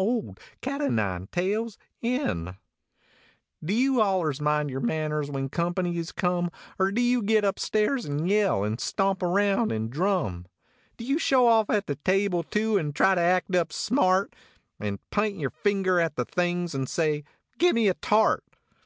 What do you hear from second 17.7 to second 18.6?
a tart?"